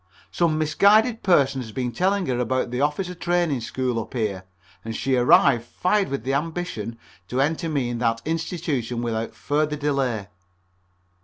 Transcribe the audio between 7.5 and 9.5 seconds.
me into that institution without